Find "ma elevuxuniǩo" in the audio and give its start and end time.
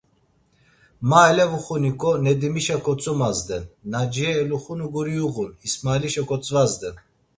1.09-2.11